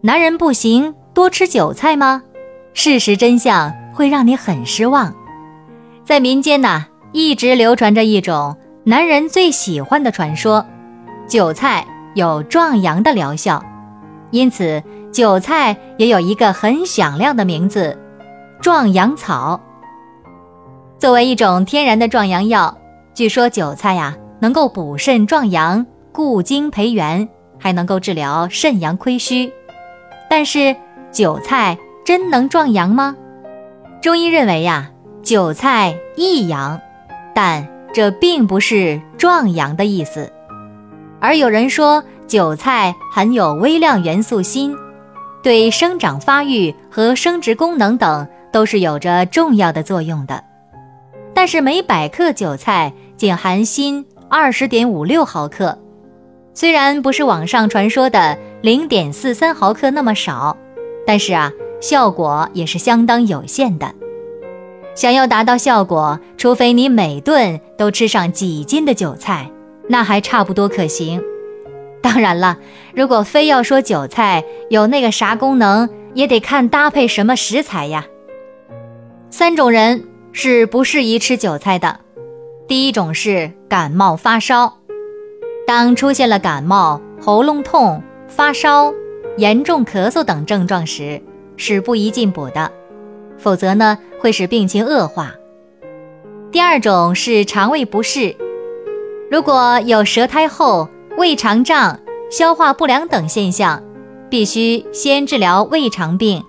[0.00, 2.22] 男人不行多吃韭菜吗？
[2.72, 5.12] 事实真相会让你很失望。
[6.04, 10.64] 在民间呢，一直流传着一种男人最喜欢的传说，
[11.26, 11.84] 韭菜
[12.14, 13.60] 有壮阳的疗效，
[14.30, 14.80] 因此
[15.10, 17.98] 韭菜也有一个很响亮的名字——
[18.62, 19.60] 壮阳草。
[20.96, 22.78] 作为一种天然的壮阳药，
[23.14, 27.28] 据说韭菜呀能够补肾壮阳、固精培元。
[27.60, 29.52] 还能够治疗肾阳亏虚，
[30.28, 30.76] 但是
[31.10, 33.16] 韭菜真能壮阳吗？
[34.00, 34.90] 中医认为呀，
[35.22, 36.80] 韭菜益阳，
[37.34, 40.30] 但这并不是壮阳的意思。
[41.20, 44.76] 而有人说韭菜含有微量元素锌，
[45.42, 50.44] 对生长发育和生殖功能等都是有着重要的作用的。
[51.34, 55.76] 但是每百克韭菜仅含锌二十点五六毫克。
[56.58, 60.56] 虽然不是网上传说的零点四三毫克那么少，
[61.06, 63.94] 但是啊，效果也是相当有限的。
[64.96, 69.48] 想要达到效果，除非你每顿都吃上几斤的韭菜，
[69.88, 71.22] 那还差不多可行。
[72.02, 72.58] 当然了，
[72.92, 78.04] 如果非要说韭菜有那个啥功能，也得看搭配什么食材呀。
[79.30, 82.00] 三种人是不适宜吃韭菜的，
[82.66, 84.77] 第一种是感冒发烧。
[85.68, 88.90] 当出现了感冒、喉咙痛、发烧、
[89.36, 91.20] 严重咳嗽等症状时，
[91.58, 92.72] 是不宜进补的，
[93.36, 95.34] 否则呢会使病情恶化。
[96.50, 98.34] 第二种是肠胃不适，
[99.30, 100.88] 如果有舌苔厚、
[101.18, 102.00] 胃肠胀、
[102.30, 103.82] 消化不良等现象，
[104.30, 106.42] 必须先治疗胃肠病，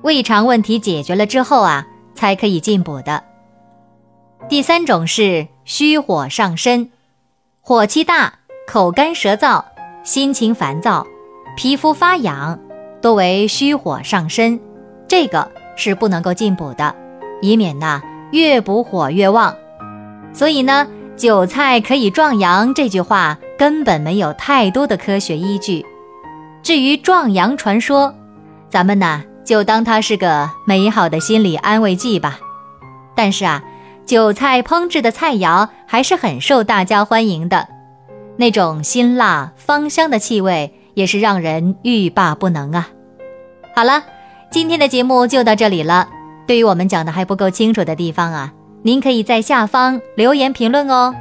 [0.00, 3.22] 胃肠问题解决了之后啊，才可以进补的。
[4.48, 6.90] 第三种是虚火上身，
[7.60, 8.38] 火气大。
[8.66, 9.62] 口干舌燥、
[10.02, 11.06] 心情烦躁、
[11.56, 12.58] 皮肤发痒，
[13.00, 14.58] 多为虚火上身，
[15.06, 16.94] 这个是不能够进补的，
[17.40, 19.54] 以免呢越补火越旺。
[20.32, 25.86] 所以呢，韭菜可以壮阳这句话根本没有太多的科学依据。
[26.60, 28.12] 至于壮阳传说，
[28.68, 32.40] 咱们呢就当它是个美好的心理安慰剂吧。
[33.14, 33.62] 但是啊，
[34.04, 37.68] 韭菜烹制的菜肴还是很受大家欢迎的。
[38.36, 42.88] 那种辛辣芳香的气味也是让人欲罢不能啊！
[43.74, 44.02] 好了，
[44.50, 46.08] 今天的节目就到这里了。
[46.46, 48.52] 对于我们讲的还不够清楚的地方啊，
[48.82, 51.14] 您可以在下方留言评论哦。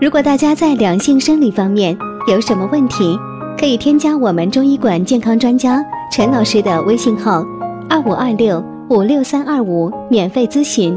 [0.00, 1.96] 如果大家在两性生理方面
[2.28, 3.18] 有什么问题，
[3.58, 7.44] 可以添加我们中医馆健康专家陈老师的微信号：
[7.88, 10.96] 二五二六五六三二五，免费咨询。